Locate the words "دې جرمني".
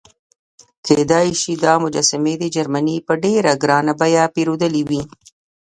2.41-2.97